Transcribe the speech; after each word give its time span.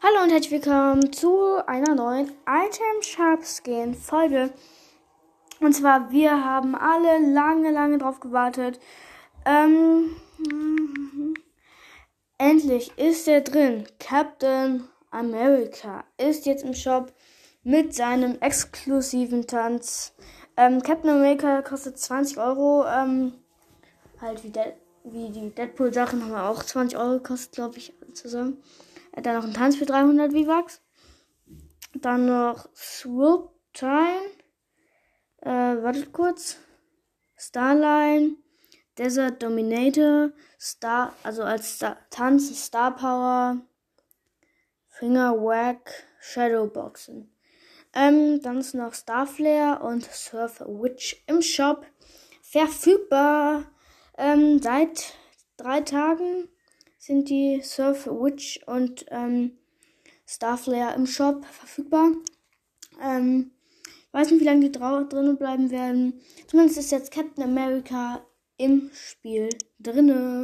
Hallo 0.00 0.22
und 0.22 0.30
herzlich 0.30 0.52
willkommen 0.52 1.12
zu 1.12 1.56
einer 1.66 1.96
neuen 1.96 2.30
Item 2.46 3.02
Shop 3.02 3.44
Skin 3.44 3.96
Folge. 3.96 4.50
Und 5.58 5.72
zwar, 5.72 6.12
wir 6.12 6.44
haben 6.44 6.76
alle 6.76 7.18
lange, 7.32 7.72
lange 7.72 7.98
drauf 7.98 8.20
gewartet. 8.20 8.78
Ähm, 9.44 10.14
endlich 12.38 12.96
ist 12.96 13.26
er 13.26 13.40
drin. 13.40 13.88
Captain 13.98 14.84
America 15.10 16.04
ist 16.16 16.46
jetzt 16.46 16.62
im 16.62 16.74
Shop 16.74 17.12
mit 17.64 17.92
seinem 17.92 18.38
exklusiven 18.38 19.48
Tanz. 19.48 20.14
Ähm, 20.56 20.80
Captain 20.80 21.10
America 21.10 21.60
kostet 21.62 21.98
20 21.98 22.38
Euro. 22.38 22.84
Ähm, 22.86 23.32
halt 24.20 24.44
wie, 24.44 24.50
De 24.50 24.74
wie 25.02 25.30
die 25.30 25.52
Deadpool-Sachen 25.52 26.22
haben 26.22 26.30
wir 26.30 26.48
auch 26.48 26.62
20 26.62 26.96
Euro 26.96 27.14
gekostet, 27.14 27.50
glaube 27.50 27.78
ich, 27.78 27.92
zusammen. 28.14 28.62
Dann 29.22 29.36
noch 29.36 29.44
ein 29.44 29.54
Tanz 29.54 29.76
für 29.76 29.86
300 29.86 30.32
V-Bucks. 30.32 30.82
Dann 31.94 32.26
noch 32.26 32.68
Swoop 32.74 33.52
Time. 33.72 34.30
Äh, 35.40 35.50
wartet 35.82 36.12
kurz. 36.12 36.58
Starline. 37.36 38.36
Desert 38.96 39.42
Dominator. 39.42 40.32
Star, 40.60 41.14
also 41.22 41.42
als 41.42 41.76
Star, 41.76 41.96
Tanz, 42.10 42.66
Star 42.66 42.94
Power. 42.94 43.60
Finger 44.88 45.34
Whack. 45.34 46.08
Shadowboxen. 46.20 47.32
Ähm, 47.94 48.40
dann 48.42 48.58
ist 48.58 48.74
noch 48.74 48.94
Starflare 48.94 49.82
und 49.82 50.04
Surf 50.04 50.60
Witch 50.66 51.22
im 51.26 51.40
Shop. 51.42 51.86
Verfügbar 52.42 53.64
ähm, 54.16 54.60
seit 54.60 55.14
drei 55.56 55.80
Tagen 55.80 56.48
sind 57.08 57.30
die 57.30 57.62
Surf 57.62 58.06
Witch 58.06 58.60
und 58.66 59.06
ähm, 59.08 59.52
Starflare 60.26 60.94
im 60.94 61.06
Shop 61.06 61.42
verfügbar. 61.46 62.12
Ähm, 63.02 63.50
weiß 64.12 64.30
nicht, 64.30 64.40
wie 64.40 64.44
lange 64.44 64.68
die 64.68 64.72
drinnen 64.72 65.38
bleiben 65.38 65.70
werden. 65.70 66.20
Zumindest 66.48 66.78
ist 66.78 66.92
jetzt 66.92 67.10
Captain 67.10 67.42
America 67.42 68.22
im 68.58 68.90
Spiel 68.92 69.48
drinne. 69.80 70.37